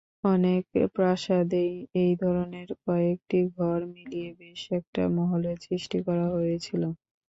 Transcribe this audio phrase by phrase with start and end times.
[0.25, 0.63] অনেক
[0.95, 6.83] প্রাসাদেই এই ধরনের কয়েকটি ঘর মিলিয়ে বেশ একটা মহলের সৃষ্টি করা হয়েছিল।